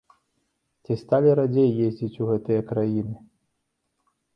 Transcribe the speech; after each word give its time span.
Ці 0.83 0.97
сталі 1.01 1.29
радзей 1.41 1.69
ездзіць 1.85 2.13
у 2.25 2.31
гэтыя 2.33 2.61
краіны? 2.75 3.15